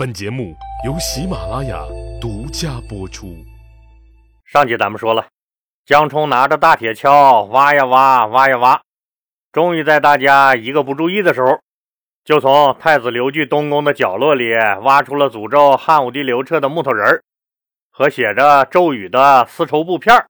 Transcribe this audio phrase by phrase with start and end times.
[0.00, 1.84] 本节目由喜马拉雅
[2.18, 3.36] 独家播出。
[4.46, 5.26] 上集咱们说了，
[5.84, 8.80] 江冲拿着大铁锹挖呀挖，挖呀挖，
[9.52, 11.60] 终于在大家一个不注意的时候，
[12.24, 17.22] 就从太子刘据东宫的角落里挖出了诅咒汉武帝刘彻的木头人儿
[17.90, 20.26] 和写着咒语的丝绸布片儿。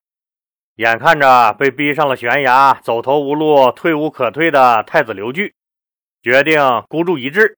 [0.79, 5.55] 眼看着被逼上了悬崖，走投无路、退无可退的太子刘据，
[6.25, 7.57] 决定孤注一掷，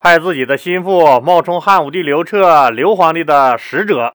[0.00, 4.14] 派自己的心腹冒充汉武帝刘彻、刘皇帝的使者，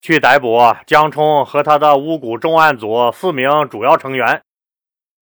[0.00, 4.42] 去逮捕江冲和他的巫蛊重案组四名主要成员。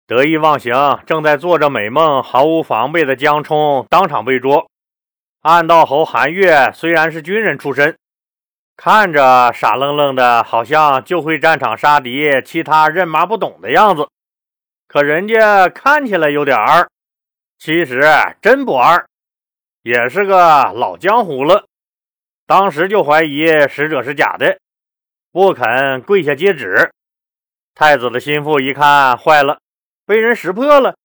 [0.06, 0.74] 得意忘形、
[1.06, 4.70] 正在做着美梦、毫无防备的江冲当场被捉。
[5.42, 7.98] 暗道侯韩岳虽然是军人出身。
[8.76, 14.08] 看着傻愣愣的，好像就会战场杀敌，其他认麻不懂的样子。
[14.88, 16.88] 可人家看起来有点二，
[17.58, 18.04] 其实
[18.40, 19.04] 真不二，
[19.88, 21.66] 也是个老江湖了。
[22.46, 24.60] 当时就怀疑使者是假的，
[25.32, 26.92] 不肯跪下接旨。
[27.74, 29.60] 太子的心腹一看坏了，
[30.06, 30.98] 被人识破了，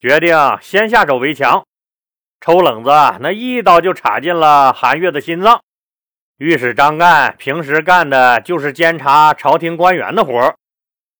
[0.00, 1.66] 决定先下手为强。
[2.40, 2.88] 抽冷子，
[3.20, 5.60] 那一刀就插进了韩月的心脏。
[6.38, 10.56] 御史张干平时干的就是监察朝廷官员的活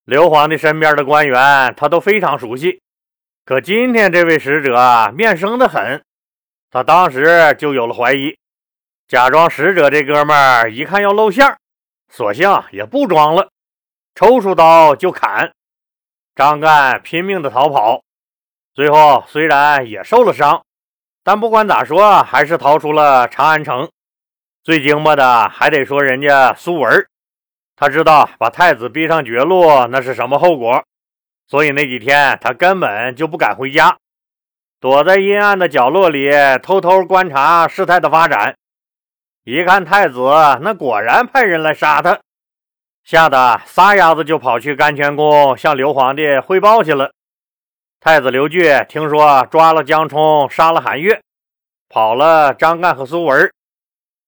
[0.07, 2.81] 刘皇帝身边的官员他都非常熟悉。
[3.45, 6.03] 可今天这位使者面生的很，
[6.75, 8.37] 他当时就有了怀疑。
[9.07, 11.57] 假装使者这哥们儿一看要露馅，
[12.09, 13.49] 索性也不装了，
[14.17, 15.53] 抽出刀就砍。
[16.35, 18.03] 张干拼命的逃跑，
[18.75, 20.65] 最后虽然也受了伤，
[21.23, 23.89] 但不管咋说，还是逃出了长安城。
[24.65, 27.07] 最精巴的还得说人家苏文，
[27.77, 30.85] 他知道把太子逼上绝路那是什么后果，
[31.47, 33.97] 所以那几天他根本就不敢回家，
[34.85, 36.29] 躲在阴暗的角落里
[36.63, 38.55] 偷偷观察事态的发展。
[39.45, 40.19] 一看太子
[40.61, 42.21] 那果然派人来杀他，
[43.03, 47.13] 吓得撒丫子就跑去甘泉宫向刘皇帝汇报去了。
[47.99, 51.23] 太子刘据听说抓了江冲，杀了韩岳，
[51.89, 53.51] 跑了张干和苏文。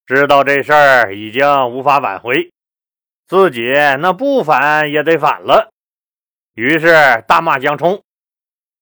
[0.06, 2.50] 知道这事儿已经无法挽回，
[3.28, 5.68] 自己那不反也得反了。
[6.54, 8.00] 于是大骂江冲：“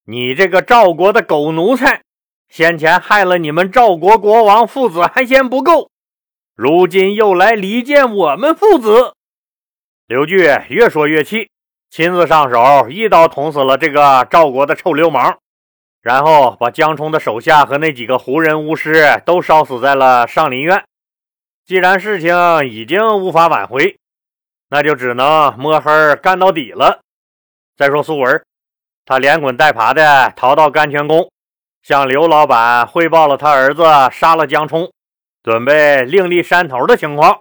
[0.06, 2.02] 你这个赵国的狗奴才，
[2.48, 5.90] 先前害了你们赵国国王父子还嫌不够，
[6.54, 9.14] 如今又来离间我们父子。”
[10.06, 11.48] 刘据越说越气，
[11.88, 15.38] 亲自上手一刀捅死了这个赵国的臭流氓，
[16.02, 20.84] 然后把江冲的手下和那几个胡人巫师都烧死在了上林苑。
[21.64, 23.96] 既然事情已经无法挽回，
[24.68, 27.00] 那就只能摸黑干到底了。
[27.74, 28.44] 再说苏文，
[29.06, 31.30] 他连滚带爬的逃到甘泉宫，
[31.82, 34.90] 向刘老板汇报了他儿子杀了江冲，
[35.42, 37.40] 准备另立山头的情况。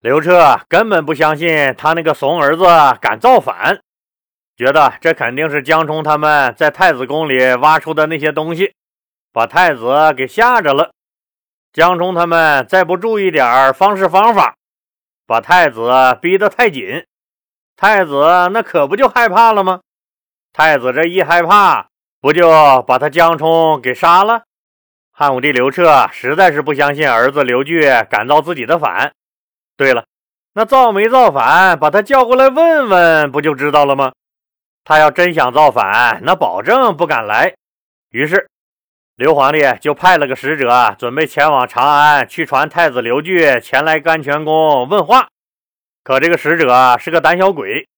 [0.00, 2.64] 刘彻根本不相信他那个怂儿子
[3.00, 3.80] 敢造反，
[4.54, 8.74] 觉得这肯定是江冲他们在太子宫里挖出的那些东西，
[9.32, 10.90] 把太子给吓着了。
[11.72, 14.54] 江冲他们再不注意点方式方法，
[15.26, 15.90] 把太子
[16.20, 17.06] 逼得太紧，
[17.74, 19.80] 太子那可不就害怕了吗？
[20.56, 21.88] 太子这一害怕，
[22.20, 24.44] 不就把他江冲给杀了？
[25.10, 29.12] 汉武帝刘彻实在是不相信儿子刘据敢造自己的反。
[29.76, 30.04] 对了，
[30.52, 34.12] 那造没造反，把他叫过来问问，不就知道了吗？
[34.84, 37.56] 他要真想造反，那保证不敢来。
[38.10, 38.48] 于是。
[39.16, 45.28] 刘皇帝就派了个使者，准备前往长安去传太子刘据前来甘泉宫问话。
[46.04, 47.88] 可这个使者是个胆小鬼，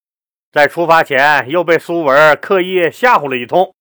[0.57, 3.75] 在出发前又被苏文刻意吓唬了一通。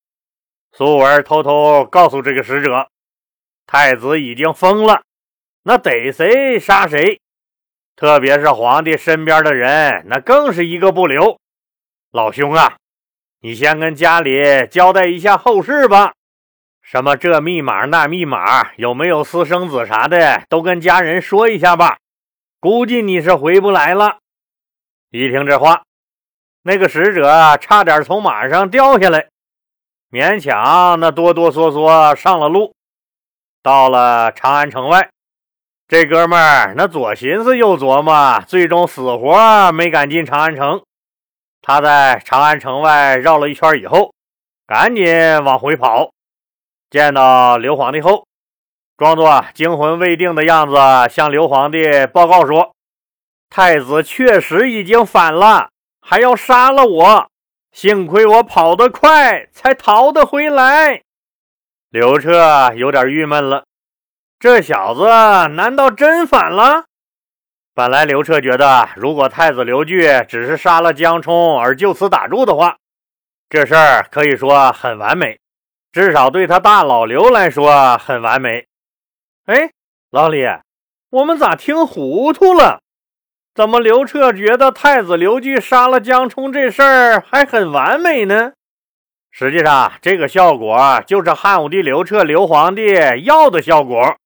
[0.74, 2.90] 苏文偷偷告诉这个使者，
[3.66, 5.03] 太子已经疯了，
[5.63, 7.22] 那逮谁杀谁，
[7.96, 11.40] 特别是皇帝身边的人，那更是一个不留。
[12.12, 12.75] 老兄啊，
[13.40, 16.12] 你先跟家里交代一下后事吧。
[16.81, 22.00] 什么这密码那密码，有没有私生子啥的，都跟家人说一下吧。
[22.60, 24.18] 估计你是回不来了。
[25.12, 25.84] 一听这话，
[26.67, 29.27] 那个使者差点从马上掉下来，
[30.09, 32.73] 勉强那哆哆嗦嗦上了路。
[33.62, 35.07] 到了长安城外，
[35.88, 40.81] 这哥们儿那左寻思右琢磨，最终死活没敢进长安城。
[41.62, 44.11] 他在长安城外绕了一圈以后，
[44.65, 45.06] 赶紧
[45.44, 46.09] 往回跑。
[46.89, 48.25] 见到刘皇帝后，
[48.97, 50.75] 装作惊魂未定的样子，
[51.13, 52.73] 向刘皇帝报告说
[53.51, 55.69] ：“太子确实已经反了，
[56.07, 57.31] 还要杀了我。
[57.72, 61.02] 幸亏我跑得快，才逃得回来。”
[61.90, 63.66] 刘彻有点郁闷了，
[64.40, 65.04] 这小子
[65.56, 66.86] 难道真反了？
[67.74, 72.78] 本来刘彻觉得，如果太子刘据只是杀了江冲而就此打住的话，
[73.50, 75.40] 这事儿可以说很完美，
[75.92, 78.68] 至少对他大老刘来说很完美。
[79.46, 79.72] 哎，
[80.12, 80.46] 老李，
[81.10, 82.81] 我们咋听糊涂了？
[83.56, 88.52] 怎么刘彻觉得太子刘据杀了江冲这事儿还很完美呢？
[89.31, 94.18] 实际上，这个效果就是汉武帝刘彻刘皇帝要的效果。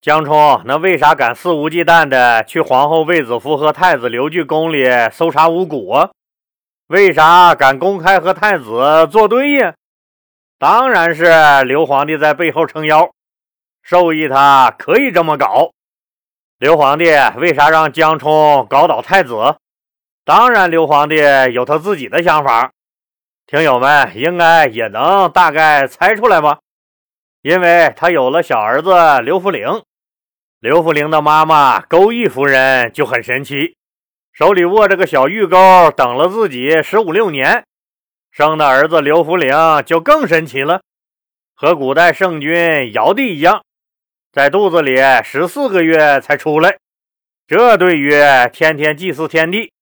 [0.00, 6.10] 江冲那为啥敢肆无忌惮的去皇后卫子夫和太子刘据宫里搜查无果？
[6.88, 9.74] 为啥敢公开和太子作对呀？
[10.58, 13.08] 当然是刘皇帝在背后撑腰，
[13.84, 15.70] 授意他可以这么搞。
[16.58, 17.04] 刘皇帝
[17.36, 19.58] 为啥让江冲搞倒太子？
[20.24, 21.14] 当然，刘皇帝
[21.52, 22.72] 有他自己的想法。
[23.46, 26.58] 听友们应该也能大概猜出来吧？
[27.42, 28.90] 因为他有了小儿子
[29.22, 29.84] 刘弗陵。
[30.58, 33.76] 刘福陵的妈妈钩弋夫人就很神奇，
[34.32, 37.64] 手里握着个小玉钩，等了自己十五六年，
[38.32, 39.56] 生的儿子刘福陵
[39.86, 40.80] 就更神奇了，
[41.54, 43.62] 和古代圣君尧帝一样，
[44.38, 44.94] 在肚子里
[45.24, 46.76] 十四个月才出来。
[47.48, 48.12] 这对于
[48.52, 49.72] 天天祭祀天地、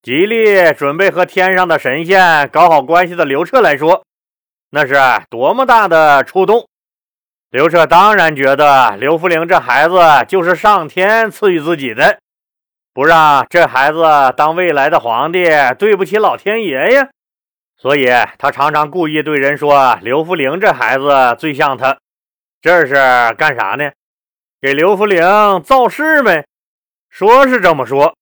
[0.00, 4.02] 极力准备和天上的神仙搞好关系的刘彻来说，
[4.70, 4.94] 那是
[5.28, 6.66] 多么大的触动！
[7.50, 12.20] 刘彻当然觉得刘福陵这孩子就是上天赐予自己的，
[12.94, 14.02] 不让这孩子
[14.34, 15.44] 当未来的皇帝，
[15.78, 17.10] 对不起老天爷呀。
[17.76, 18.06] 所以
[18.38, 21.98] 他常常故意对人说刘福陵这孩子最像他，
[22.62, 22.94] 这是
[23.36, 23.90] 干啥呢？
[24.60, 25.22] 给刘福陵
[25.62, 26.46] 造势呗。
[27.08, 28.14] 说是这么说，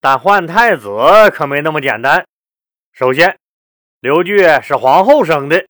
[0.00, 0.90] 但换太子
[1.32, 2.26] 可没那么简单。
[2.92, 3.38] 首先，
[4.00, 5.64] 刘据是皇后生的，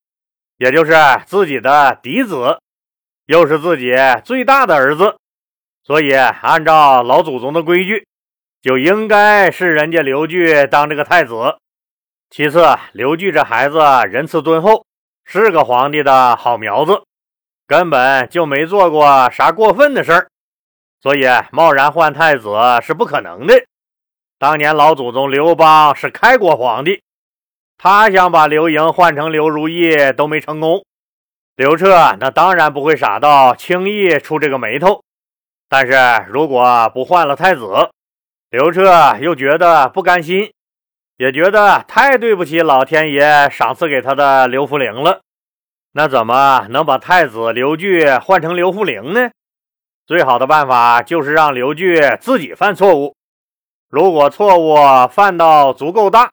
[0.57, 0.95] 也就是
[1.27, 2.59] 自己的嫡子。
[3.27, 5.17] 又是自己最大的儿子，
[5.83, 8.07] 所以按照老祖宗的规矩，
[8.61, 11.57] 就应该是人家刘据当这个太子。
[12.29, 12.63] 其次，
[12.93, 13.79] 刘据这孩子
[14.11, 14.85] 仁慈敦厚，
[15.25, 17.05] 是个皇帝的好苗子，
[17.67, 20.29] 根本就没做过啥过分的事儿，
[21.01, 22.49] 所以贸然换太子
[22.83, 23.65] 是不可能的。
[24.39, 27.03] 当年老祖宗刘邦是开国皇帝，
[27.79, 30.85] 他想把刘盈换成刘如意都没成功。
[31.57, 35.03] 刘彻那当然不会傻到轻易出这个眉头，
[35.69, 37.91] 但是如果不换了太子，
[38.51, 40.53] 刘彻又觉得不甘心，
[41.17, 45.21] 也觉得太对不起老天爷赏赐给他的刘福陵了。
[45.97, 49.31] 那怎么能把太子刘据换成刘弗陵呢？
[50.05, 53.15] 最好的办法就是让刘据自己犯错误，
[53.89, 54.75] 如果错误
[55.07, 56.33] 犯到足够大，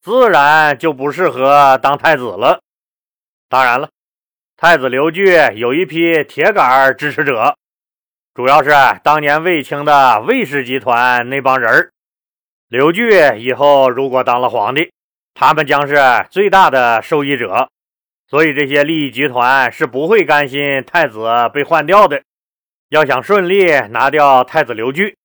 [0.00, 2.60] 自然就不适合当太子了。
[3.50, 3.90] 当然了。
[4.56, 7.56] 太子刘据有一批铁杆支持者，
[8.32, 8.70] 主要是
[9.04, 11.92] 当年卫青的卫氏集团那帮人儿
[12.68, 14.90] 刘据以后如果当了皇帝，
[15.34, 17.68] 他们将是最大的受益者，
[18.28, 22.22] 所以这些利益集团是不会甘心太子被换掉的。
[22.90, 25.16] 要想顺利拿掉太子刘据，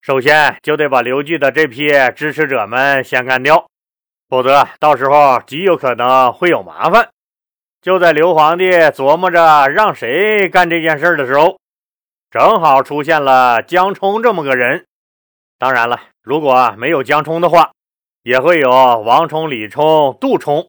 [0.00, 3.66] 首先就得把刘据的这批支持者们先干掉，
[4.28, 7.08] 否则到时候极有可能会有麻烦。
[7.80, 11.58] 就在刘皇帝琢磨着让谁干这件事的时候，
[12.30, 14.86] 正好出现了江冲这么个人。
[15.58, 17.72] 当然了，如果没有江冲的话，
[18.22, 20.68] 也会有王冲、李冲、杜冲，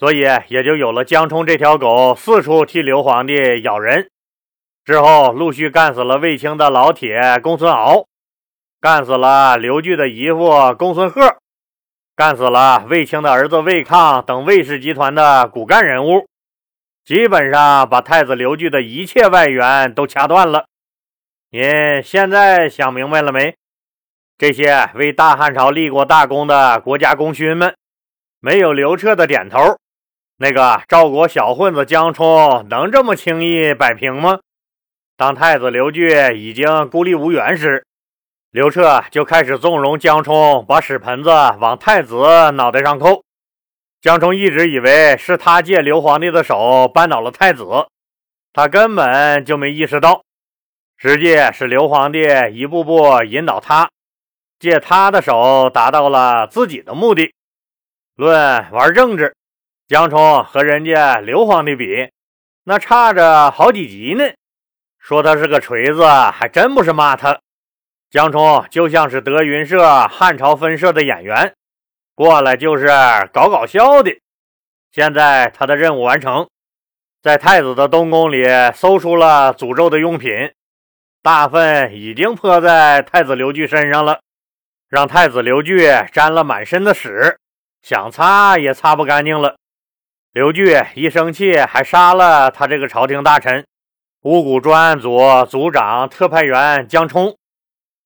[0.00, 4.08] 所以也就有了江冲这条狗四处替刘皇帝咬人。
[4.82, 8.06] 之后陆续干死了卫青的老铁公孙敖，
[8.80, 11.36] 干死了刘据的姨父公孙贺，
[12.16, 16.26] 干死了卫青的儿子卫抗等卫氏集团的骨干人物。
[17.04, 20.64] 基本上把太子刘据的一切外援都掐断了。
[21.50, 23.54] 您现在想明白了没？
[24.38, 27.74] 这些为大汉朝立过大功的国家功勋们，
[28.40, 29.76] 没有刘彻的点头，
[30.42, 34.38] 那个赵国小混子江冲能这么轻易摆平吗？
[35.14, 37.84] 当太子刘据已经孤立无援时，
[38.50, 42.16] 刘彻就开始纵容江冲把屎盆子往太子
[42.52, 43.22] 脑袋上扣。
[44.00, 47.66] 江冲一直以为是他借刘皇帝的手扳倒了太子，
[48.54, 50.22] 他根本就没意识到，
[50.96, 53.90] 实际是刘皇帝一步步引导他，
[54.58, 57.34] 借他的手达到了自己的目的。
[58.16, 59.36] 论玩政治，
[59.90, 62.12] 江冲和人家刘皇帝比，
[62.62, 64.22] 那差着好几级呢。
[65.00, 67.40] 说他是个锤子，还真不是骂他。
[68.08, 71.52] 江冲就像是德云社汉朝分社的演员。
[72.14, 72.86] 过来就是
[73.32, 74.16] 搞搞笑的。
[74.92, 76.48] 现在他的任务完成，
[77.20, 80.52] 在太子的东宫里搜出了诅咒的用品，
[81.20, 84.20] 大粪已经泼在太子刘据身上了，
[84.88, 87.40] 让太子刘据沾了满身的屎，
[87.82, 89.56] 想擦也擦不干净了。
[90.32, 93.66] 刘据一生气，还杀了他这个朝廷大臣，
[94.22, 97.36] 五谷专案组组长、特派员江冲。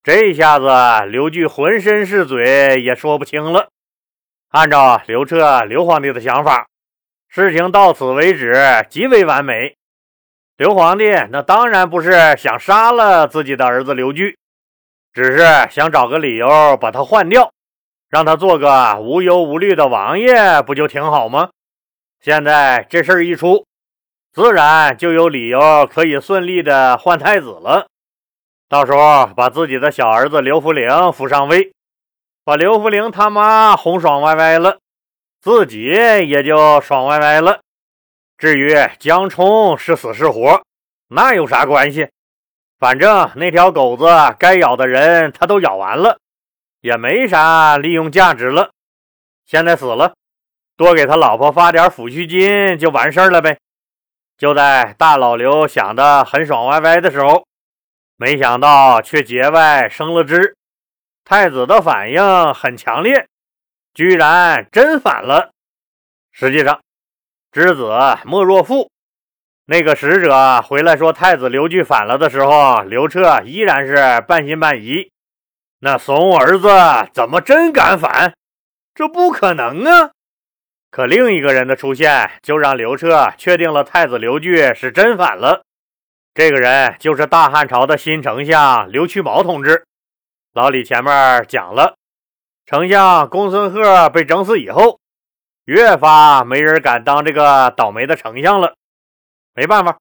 [0.02, 0.66] 这一下子
[1.10, 3.68] 刘据浑身是嘴，也说不清了。
[4.52, 6.66] 按照刘彻、刘皇帝的想法。
[7.28, 8.56] 事情到此为止，
[8.88, 9.76] 极为完美。
[10.56, 14.38] 刘皇帝那当然不是想杀了自己的儿子刘据，
[15.12, 17.52] 只是想找个理由把他换掉，
[18.08, 21.50] 让他做个无忧无虑的王爷，不就挺好吗？
[22.24, 23.66] 现在这事儿一出，
[24.32, 27.86] 自然就有理由可以顺利的换太子了。
[28.66, 31.74] 到时候把自己的小儿子刘福陵扶上位，
[32.42, 34.78] 把刘福陵他妈哄爽歪歪了。
[35.42, 37.60] 自己也就爽歪歪了。
[38.38, 40.62] 至于江冲是死是活，
[41.08, 42.08] 那有啥关系？
[42.78, 44.06] 反正那条狗子
[44.38, 46.16] 该咬的人他都咬完了，
[46.80, 48.70] 也没啥利用价值了。
[49.44, 50.14] 现在死了，
[50.76, 53.58] 多给他老婆发点抚恤金就完事儿了呗。
[54.36, 57.46] 就在大老刘想的很爽歪歪的时候，
[58.16, 60.56] 没想到却节外生了枝。
[61.24, 63.26] 太子的反应很强烈。
[63.94, 65.52] 居然真反了！
[66.32, 66.80] 实际上，
[67.52, 67.88] 知子
[68.24, 68.90] 莫若父。
[69.66, 75.12] 那个使者回来说太子刘据反了的时候，刘彻依然是半信半疑。
[75.78, 76.68] 那怂儿子
[77.12, 78.34] 怎么真敢反？
[78.96, 80.10] 这不可能啊！
[80.94, 85.64] 可另一个人的出现，就让刘彻确定了太子刘据是真反了。
[86.32, 89.84] 这个人就是大汉朝的新丞相刘屈毛同志。
[90.52, 91.96] 老李前面讲了。
[92.64, 95.00] 丞相公孙贺被整死以后，
[95.64, 98.74] 越发没人敢当这个倒霉的丞相了。
[99.52, 99.98] 没办法，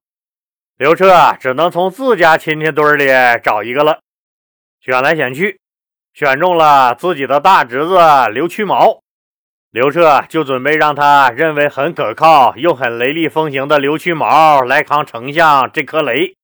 [0.76, 3.06] 刘彻只能从自家亲戚堆里
[3.42, 3.98] 找一个了。
[4.80, 5.58] 选来选去，
[6.12, 7.98] 选中了自己的大侄子
[8.32, 9.00] 刘屈毛。
[9.74, 16.36] 刘彻就准备让他认为很可靠又很雷厉风行的刘屈毛来扛丞相这颗雷，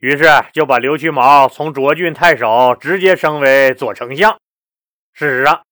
[0.00, 4.36] 于是就把刘屈毛从涿郡太守直接升为左丞相。
[5.14, 5.62] 事实上，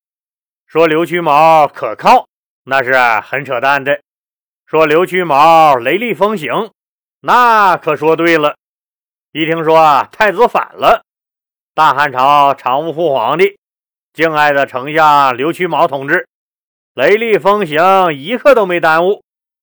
[0.67, 2.29] 说刘屈毛可靠，
[2.65, 3.97] 那是很扯淡的；
[4.65, 6.71] 说刘屈毛雷厉风行，
[7.21, 8.57] 那可说对了。
[9.33, 11.05] 一听说啊太子反了，
[11.75, 13.59] 大汉朝常务副皇帝
[14.15, 16.27] 敬爱的丞相刘屈毛同志
[16.95, 19.23] 雷厉风行，一刻都没耽误，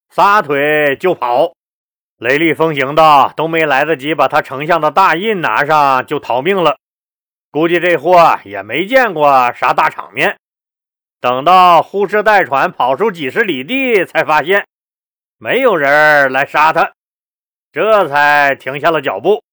[0.10, 1.54] 撒腿就跑，
[2.18, 6.78] 雷厉风行到都没来得及把他丞相的大印拿上就逃命了。
[7.52, 10.38] 估计这货也没见过啥大场面，
[11.22, 14.66] 等到呼哧带喘跑出几十里地，才发现
[15.38, 16.94] 没有人来杀他，
[17.72, 19.44] 这才停下了脚步，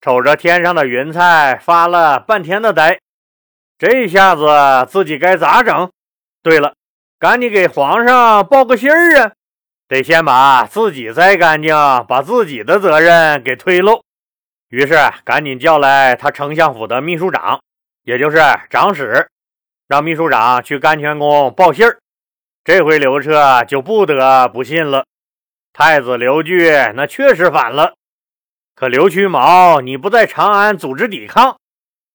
[0.00, 3.00] 瞅着天上的云彩发了半天的呆。
[3.76, 4.46] 这下子
[4.88, 5.90] 自己该咋整？
[6.42, 6.74] 对了，
[7.20, 9.32] 赶紧给皇上报个信儿啊！
[9.86, 11.74] 得先把自己栽干净，
[12.08, 14.00] 把自己的责任给推喽。
[14.70, 17.60] 于是赶紧叫来他丞相府的秘书长，
[18.04, 18.38] 也就是
[18.70, 19.28] 长史，
[19.86, 21.98] 让秘书长去甘泉宫报信儿。
[22.64, 25.04] 这回刘彻就不得不信了，
[25.74, 27.96] 太子刘据那确实反了。
[28.74, 31.58] 可刘屈毛，你不在长安组织抵抗，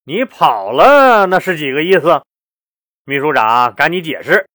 [0.05, 2.23] 你跑了，那是几个意思？
[3.03, 4.47] 秘书长赶紧解释：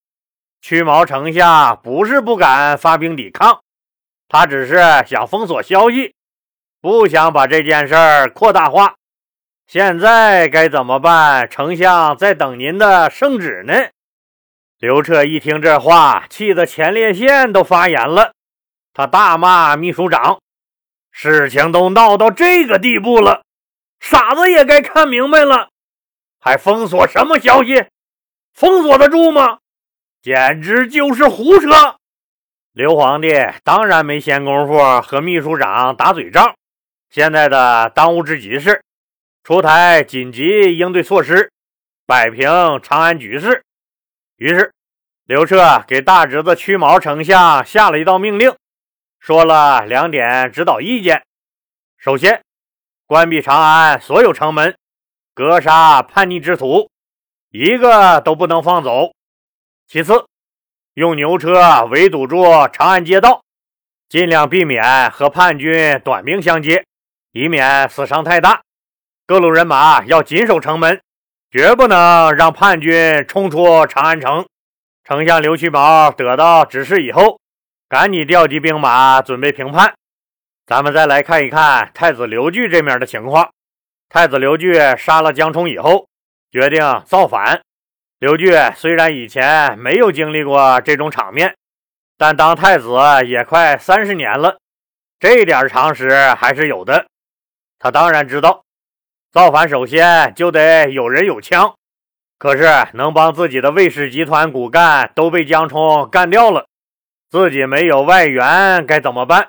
[0.61, 3.62] 屈毛丞相不是不敢发兵抵抗，
[4.29, 4.76] 他只是
[5.07, 6.14] 想封锁消息。
[6.83, 8.95] 不想把这件事儿扩大化，
[9.67, 11.49] 现在该怎么办？
[11.50, 13.75] 丞相在等您的圣旨呢。
[14.79, 18.33] 刘彻一听这话，气得前列腺都发炎了，
[18.95, 20.40] 他大骂秘书长
[21.12, 23.43] ：“事情都闹到这个地步了，
[24.00, 25.69] 傻子也该看明白了，
[26.40, 27.87] 还封锁什么消息？
[28.55, 29.60] 封锁得住吗？
[30.22, 31.68] 简直就是胡扯！”
[32.72, 33.32] 刘皇帝
[33.64, 36.54] 当然没闲工夫和秘书长打嘴仗。
[37.10, 38.84] 现在的当务之急是
[39.42, 41.50] 出台紧急应对措施，
[42.06, 42.48] 摆平
[42.82, 43.64] 长安局势。
[44.36, 44.72] 于是，
[45.24, 48.54] 刘彻给大侄子屈毛丞相下了一道命令，
[49.18, 51.24] 说了两点指导意见：
[51.98, 52.42] 首先，
[53.06, 54.76] 关闭长安所有城门，
[55.34, 56.88] 格杀叛逆之徒，
[57.50, 59.12] 一个都不能放走；
[59.92, 60.25] 其次，
[60.94, 63.42] 用牛车围堵住长安街道，
[64.09, 66.85] 尽量避免和叛军短兵相接。
[67.32, 68.62] 以免死伤太大，
[69.26, 71.00] 各路人马要紧守城门，
[71.50, 74.47] 绝不能让叛军冲出长安城。
[75.02, 77.40] 丞相刘屈毛得到指示以后，
[77.88, 79.92] 赶紧调集兵马，准备平叛。
[80.66, 83.50] 咱们再来看一看太子刘据这面的情况。
[84.09, 86.06] 太子刘据杀了江充以后，
[86.52, 87.61] 决定造反。
[88.20, 91.56] 刘据虽然以前没有经历过这种场面，
[92.18, 92.90] 但当太子
[93.24, 94.58] 也快三十年了，
[95.18, 97.06] 这点常识还是有的。
[97.78, 98.62] 他当然知道，
[99.32, 101.72] 造反首先就得有人有枪。
[102.36, 106.66] 可是能帮自己的卫氏集团骨干都被江充干掉了，
[107.30, 109.48] 自己没有外援该怎么办？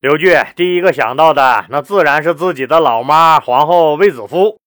[0.00, 4.58] 刘据第一个想到的，那自然是自己的老妈皇后卫子夫。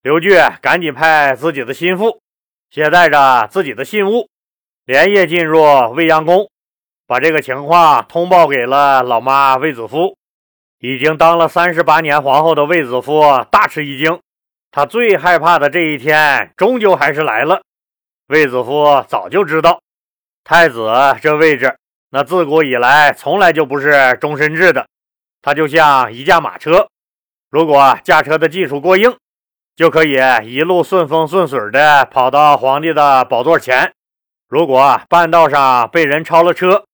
[0.00, 2.20] 刘据赶紧派自己的心腹，
[2.70, 4.28] 携带着自己的信物，
[4.84, 5.62] 连夜进入
[5.94, 6.50] 未央宫，
[7.06, 10.16] 把这个情况通报给了老妈卫子夫。
[10.78, 14.20] 已经当了三十八年皇后的卫子夫大吃一惊，
[14.70, 17.62] 他最害怕的这一天，终究还是来了。
[18.26, 19.80] 卫子夫早就知道，
[20.44, 20.92] 太子
[21.22, 21.76] 这位置。
[22.10, 24.86] 那自古以来从来就不是终身制的，
[25.40, 26.88] 它就像一架马车，
[27.50, 29.16] 如果驾车的技术过硬，
[29.76, 33.90] 就可以一路顺风顺水的跑到皇帝的宝座前；
[34.48, 36.86] 如果半道上被人超了车，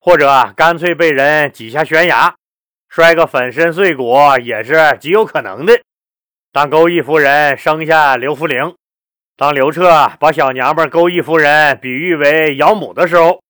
[0.00, 2.34] 或者干脆被人挤下悬崖，
[2.88, 5.80] 摔个粉身碎骨也是极有可能的。
[6.50, 8.74] 当钩弋夫人生下刘弗陵，
[9.36, 13.42] 当刘彻把小娘们钩弋夫人比喻为养母的时候。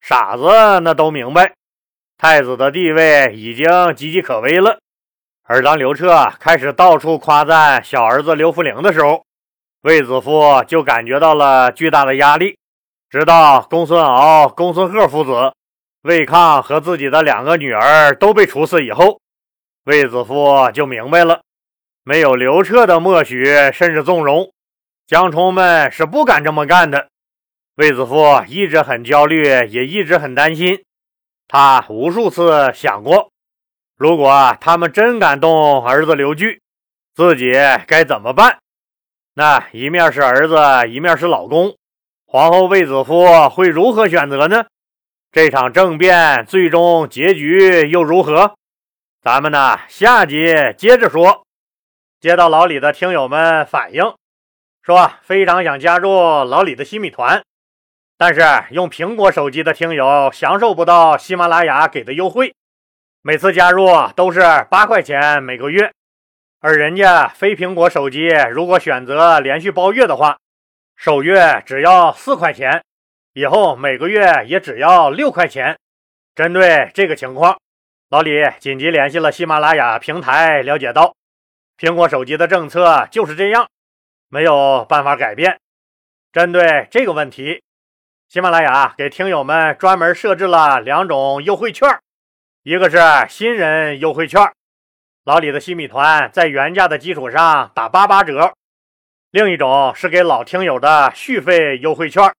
[0.00, 0.44] 傻子
[0.84, 1.54] 那都明白，
[2.16, 4.78] 太子的地位已经岌岌可危了。
[5.48, 9.24] 而当刘彻开始到处夸赞小儿子刘弗陵的时候，
[9.82, 12.58] 卫子夫就感觉到了巨大的压力。
[13.08, 15.54] 直到公孙敖、公孙贺父子、
[16.02, 19.20] 卫抗和自己的两个女儿都被处死以后，
[19.84, 21.42] 卫子夫就明白了，
[22.02, 24.50] 没有刘彻的默许甚至纵容，
[25.06, 27.06] 江充们是不敢这么干的。
[27.76, 30.82] 卫子夫一直很焦虑，也一直很担心。
[31.46, 33.30] 他无数次想过，
[33.96, 36.60] 如果他们真敢动儿子刘据，
[37.14, 37.52] 自己
[37.86, 38.58] 该怎么办？
[39.32, 40.56] 那一面是儿子，
[40.90, 41.74] 一面是老公，
[42.26, 44.66] 皇后卫子夫会如何选择呢？
[45.32, 48.54] 这场政变最终结局又如何？
[49.22, 51.44] 咱们呢，下集接着说。
[52.20, 54.14] 接到老李的听友们反映，
[54.82, 56.10] 说非常想加入
[56.44, 57.42] 老李的新米团。
[58.18, 58.42] 但是
[58.72, 62.54] 用苹果手机的听友享受不到喜马拉雅给的优惠，
[63.26, 65.90] 每次加入都是八块钱每个月，
[66.60, 70.38] 而人家非苹果手机如果选择连续包月的话，
[70.94, 72.84] 首月只要四块钱，
[73.32, 75.76] 以后每个月也只要六块钱。
[76.36, 77.58] 针对这个情况，
[78.10, 81.12] 老李紧急联系了喜马拉雅平台，了解到
[81.76, 83.66] 苹果手机的政策就是这样，
[84.28, 85.58] 没有办法改变。
[86.32, 87.60] 针对这个问题。
[88.28, 91.88] 喜马拉雅给听友们专门设置了两种优惠券，
[92.68, 92.98] 一个是
[93.28, 94.42] 新人优惠券，
[95.22, 98.54] 老李的新米团在原价的基础上打八八折；
[99.30, 102.34] 另一种是给老听友的续费优惠券，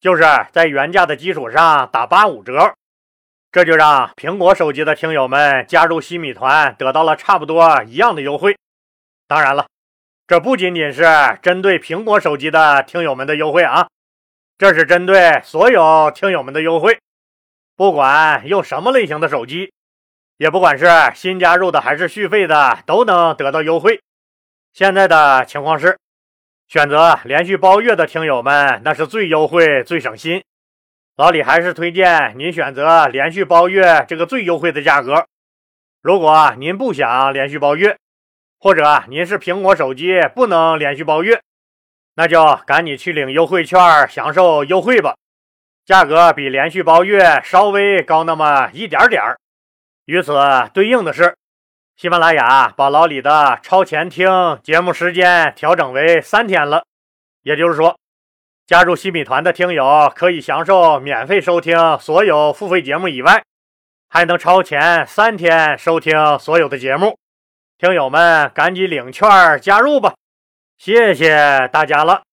[0.00, 2.72] 就是在原价的基础上打八五折。
[3.52, 8.56] 这就让苹果手机的听友们加入新米团得到了差不多一样的优惠。
[9.26, 9.66] 当然了，
[10.26, 11.04] 这不仅仅是
[11.42, 13.86] 针对苹果手机的听友们的优惠啊。
[14.56, 16.98] 这是针对所有听友们的优惠，
[17.78, 19.72] 不管用什么类型的手机，
[20.36, 24.02] 也不管是新加入的还是续费的，都能得到优惠。
[24.72, 25.96] 现在的情况是，
[26.66, 30.42] 选择连续包月的听友们，那是最优惠、最省心。
[31.16, 35.28] 老李还是推荐您选择连续包月这个最优惠的价格。
[36.02, 37.96] 如果您不想连续包月，
[38.58, 41.40] 或者您是苹果手机不能连续包月。
[42.16, 45.14] 那就赶紧去领优惠券，享受优惠吧。
[45.88, 49.38] 价格比连续包月稍微高那么一点点儿。
[50.04, 50.38] 与此
[50.74, 51.34] 对应的是，
[51.96, 54.28] 喜马拉雅把老李的超前听
[54.62, 56.84] 节目时间调整为三天了。
[57.42, 57.98] 也就是说，
[58.66, 63.42] 加入西米团的听友可以享受免费收听所有付费节目以外，
[64.10, 67.16] 还能超前三天收听所有的节目。
[67.78, 69.26] 听友们赶紧领券
[69.62, 70.12] 加入吧！
[70.76, 72.27] 谢谢大家了。